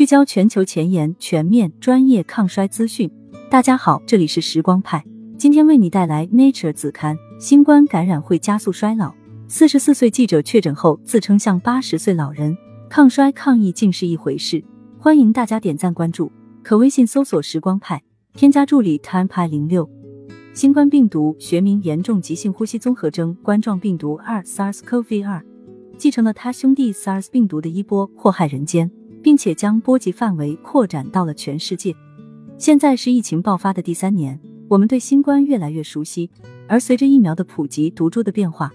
[0.00, 3.10] 聚焦全球前沿、全面、专业抗衰资讯。
[3.50, 5.04] 大家好，这里是时光派，
[5.36, 9.12] 今天为你带来 Nature 子刊：新冠感染会加速衰老。
[9.46, 12.56] 四十四岁记者确诊后，自称像八十岁老人，
[12.88, 14.64] 抗衰抗疫竟是一回事。
[14.98, 16.32] 欢迎大家点赞关注，
[16.62, 19.86] 可微信搜索“时光派”，添加助理 time 派零六。
[20.54, 25.42] 新冠病毒学名严重急性呼吸综合征冠状病毒二 （SARS-CoV-2），
[25.98, 28.90] 继承了他兄弟 SARS 病毒的衣钵，祸害人间，
[29.22, 31.94] 并且将波及范围扩展到了全世界。
[32.56, 36.30] 现在是疫情爆发的第三年，我们对新冠越来越熟悉，
[36.68, 38.70] 而随着疫苗的普及、毒株的变化，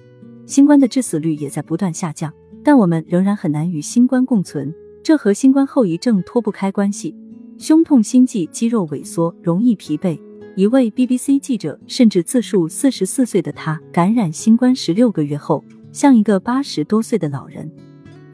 [0.45, 2.33] 新冠的致死率也在不断下降。
[2.63, 7.15] 但我们仍然很难与新冠共存，这和新冠后遗症脱不开关系：
[7.59, 10.19] 胸痛、心悸、肌肉萎缩、容易疲惫。
[10.55, 17.71] 一位 BBC 记者甚至自述，四十四岁的他感染新冠十六个月后，像一个八十多岁的老人。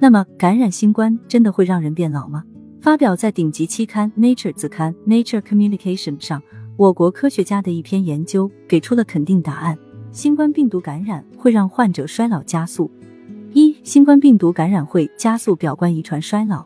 [0.02, 2.44] 那么，感染新冠真的会让人变老吗？
[2.80, 6.42] 发表在顶级期刊《Nature》子刊《Nature Communication》上，
[6.76, 9.78] 我国科学家的一篇研究给出了肯定答案：
[10.12, 12.90] 新冠病毒感染会让患者衰老加速。
[13.54, 16.66] 一、新冠病毒感染会加速表观遗传衰老。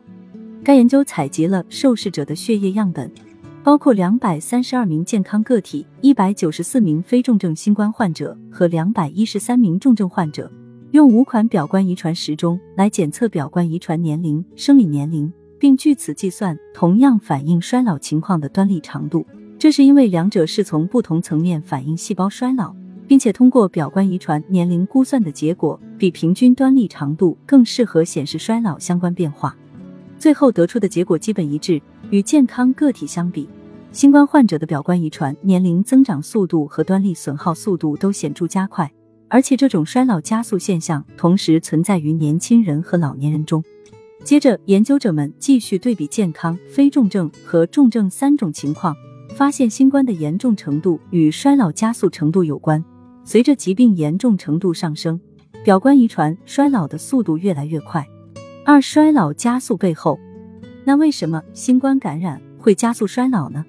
[0.64, 3.12] 该研究采集了受试者的血液样本，
[3.62, 10.50] 包括两百三十二名健康个体、一百九十四名非重症新冠患者和两百一十三名重症患者，
[10.92, 15.32] 用五款表观遗传时钟来检测表观遗传年龄、生理年龄。
[15.58, 19.26] 并据此计算同样反映衰老情况的端粒长度，
[19.58, 22.74] 这是因为两者是从不同层面反映细胞衰老，
[23.06, 29.56] 并且通过表观遗传年龄估算的结果比平均端粒长度更适合显示衰老相关变化。
[30.18, 33.48] 最后得出的结果基本一致，与健康个体相比，
[33.92, 38.92] 新冠患者的表观遗传年龄增长速度和端粒损耗速度都显著加快，
[39.28, 43.62] 而且这种衰老加速现象同时存在于年轻人和老年人中。
[44.24, 48.96] 接着，研究者们继续对比健康、非重症和重症三种情况，
[49.36, 52.84] 发现新冠的严重程度与衰老加速程度有关。
[53.24, 55.20] 随着疾病严重程度上升，
[55.64, 58.06] 表观遗传衰老的速度越来越快。
[58.64, 60.18] 二、衰老加速背后，
[60.84, 63.64] 那为什么新冠感染会加速衰老呢？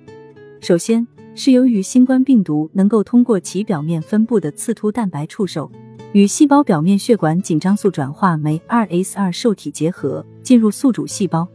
[0.59, 1.07] 首先
[1.40, 5.72] 是由于新冠病毒能够通过其表面分布的刺突蛋白触手。
[6.12, 11.47] 与细胞表面血管紧张素转化酶 2s2 受体结合，进入宿主细胞，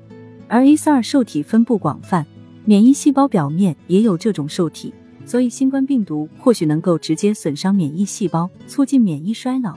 [0.47, 2.25] 而 s2 受体分布广泛，
[2.65, 4.95] 免疫细胞表面也有这种受体，
[5.27, 9.77] 所以新冠病毒或许能够直接损伤免疫细胞，促进免疫衰老。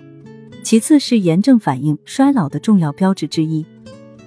[0.61, 3.65] 其次是炎症反应衰老的重要标志之一。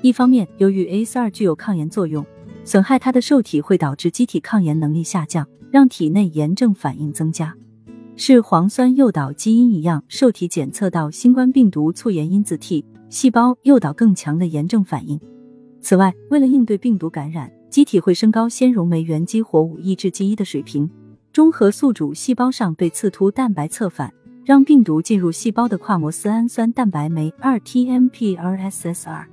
[0.02, 2.26] 一方面，由于 s2 具有抗炎作用，
[2.64, 7.54] 损害它的受体会导致机体抗炎能力下降，让体内炎症反应增加。
[8.16, 15.20] 是磺酸诱导基因一样，受体检测到新冠病毒促炎因子 T 细胞，诱导更强的炎症反应。
[15.80, 20.90] 此外，为了应对病毒感染，机体会升高纤溶酶原激活物抑制剂一的水平，
[21.32, 24.12] 中和宿主细胞上被刺突蛋白侧反，
[24.44, 29.26] 让病毒进入细胞的跨膜丝氨酸蛋白酶二 TMPRSSR，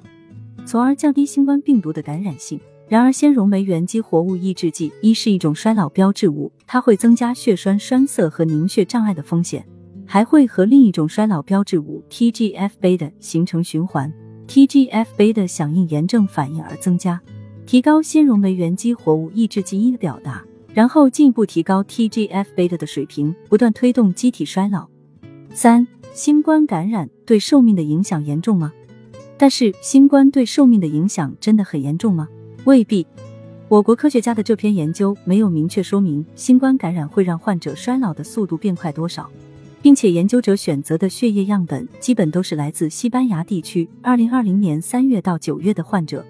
[0.63, 2.59] 从而降低新冠病毒的感染性。
[2.87, 9.65] 然而，纤溶酶原激活物抑制剂一是一种衰老标志物，它会增加血栓栓塞和凝血障碍的风险，
[10.05, 14.13] 还会和另一种衰老标志物 TGF 贝形成循环
[14.47, 17.19] ，TGF 贝响应炎症反应而增加，
[17.65, 24.87] 提高纤溶酶原激活物抑制剂一的表达，然后进一步提高 TGF 贝的水平，不断推动机体衰老。
[25.49, 28.71] 三、新冠感染对寿命的影响严重吗？
[29.37, 32.27] 但是，新冠对寿命的影响真的很严重吗？
[32.65, 33.05] 未必，
[33.67, 39.29] 我国科学家的这篇研究没有明确说明新冠感染会让患者衰老的速度变快多少，
[39.83, 46.25] 并且研究者选择的血液样本基本都是来自西班牙地区，二零二零年三月到九月的患者，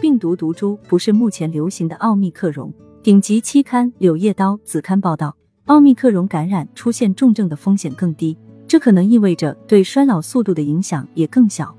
[0.00, 2.72] 病毒毒株不是目前流行的奥密克戎。
[3.02, 5.34] 顶级期刊《柳叶刀》子刊报道，
[5.64, 11.74] 奥密克戎感染出现重症的风险更低，这可能意味着对衰老速度的影响也更小。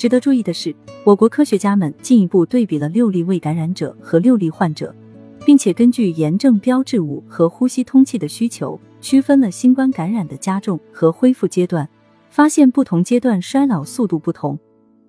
[0.00, 0.74] 值得注意的是，
[1.04, 4.94] 我国科学家们进一步对比了六例未感染者和六例患者，
[5.44, 11.86] 并且根据炎症标志物和呼吸通气的需求，区分了新冠感染的加重和恢复阶段，
[12.30, 14.58] 发现不同阶段衰老速度不同。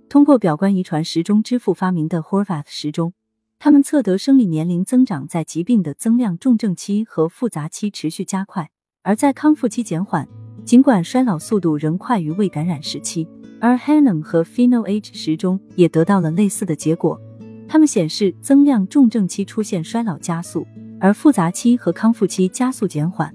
[0.09, 3.13] 通过表观遗传时钟之父发明的 Horvath 时钟，
[3.59, 8.69] 他们测得生理年龄增长在疾病的增量重症期和复杂期持续加快，
[9.03, 10.27] 而在康复期减缓，
[10.65, 13.25] 尽管衰老速度仍快于未感染时期。
[13.61, 17.21] 而 Hanem 和 Pheno H 时钟也得到了类似的结果，
[17.67, 20.67] 它们显示增量重症期出现衰老加速，
[20.99, 23.33] 而复杂期和康复期加速减缓。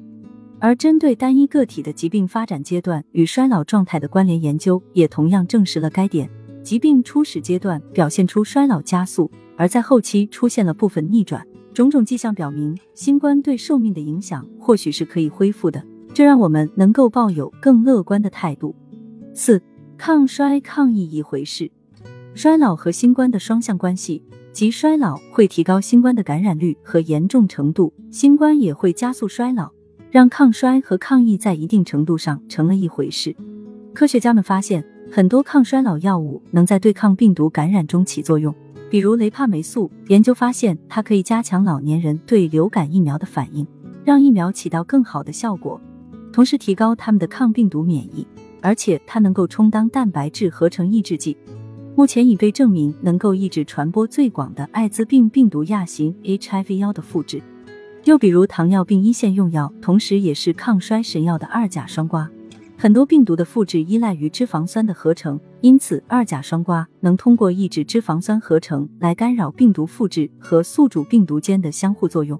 [0.58, 6.28] 而针对单一个体的疾病发展阶段与衰老状态的关联研究，也同样证实了该点。
[6.62, 11.46] 疾病初始阶段表现出衰老加速，而在后期出现了部分逆转。
[11.72, 18.74] 种种迹象表明，新冠对寿命的影响或许是可以恢复的，这让我们能够抱有更乐观的态度。
[19.34, 19.62] 四、
[19.98, 21.70] 抗衰抗疫一回事，
[22.34, 24.22] 衰老和新冠的双向关系，
[24.52, 29.70] 即衰老会提高新冠的感染率和严重程度，新冠也会加速衰老，
[30.10, 33.34] 让抗衰和抗疫在一定程度上成了一回事。
[33.94, 38.54] 科学家们发现，很多抗衰老药物能在对抗病毒感染中起作用。
[38.90, 43.66] 比如雷帕霉素，研究发现它可以加强老年人对流感疫苗的反应，
[44.04, 45.80] 让疫苗起到更好的效果，
[46.32, 48.26] 同时提高他们的抗病毒免疫。
[48.66, 51.36] 而且它能够充当蛋白质合成抑制剂，
[51.94, 57.40] 目前已被证明能够抑制传播最广的艾滋病病毒亚型 HIV 幺的复制。
[58.06, 62.26] 又比如糖尿病一线用药，同时也是抗衰神药的二甲双胍。
[62.76, 72.36] 很多病毒的复制依赖于脂肪酸的合成，因此二甲双胍能通过抑制脂肪酸合成来干扰病毒复制和宿主病毒间的相互作用。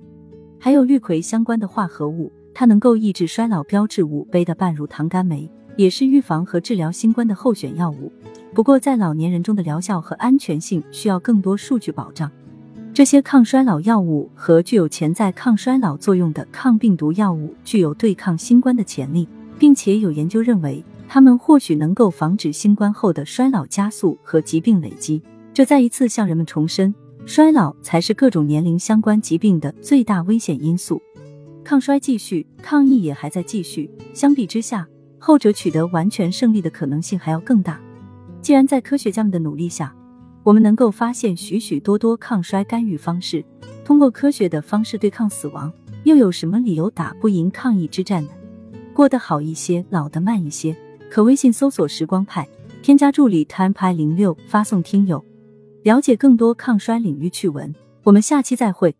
[0.59, 8.11] 还有氯喹相关的化合物，它能够抑制衰老标志物贝的半乳糖苷酶，也是预防和治疗新冠的候选药物。
[8.55, 12.31] 不过，在老年人中的疗效和安全性需要更多数据保障。
[12.93, 19.29] 这些抗衰老药物和具有潜在抗衰老作用的抗病毒药物具有对抗新冠的潜力。
[19.59, 25.23] 并且有研究认为，它们或许能够防止新冠后的衰老加速和疾病累积。
[25.53, 26.95] 这再一次向人们重申，
[27.25, 31.01] 衰老才是各种年龄相关疾病的最大危险因素。
[31.65, 33.91] 抗衰继续，抗疫也还在继续。
[34.13, 34.87] 相比之下，
[35.19, 37.81] 后者取得完全胜利的可能性还要更大。
[38.41, 39.95] 既然在科学家们的努力下，
[40.43, 43.45] 我们能够发现许许多多抗衰干预方式，
[43.85, 45.73] 通过科学的方式对抗死亡，
[46.05, 48.31] 又有什么理由打不赢抗疫之战呢？
[48.95, 50.77] 过得好一些，老得慢一些。
[51.11, 52.47] 可微信搜索“时光派”，
[52.83, 55.25] 添加助理 time 派零六，发送听友，
[55.83, 57.75] 了解更多抗衰领域趣闻。
[58.05, 58.95] 我们下期再会。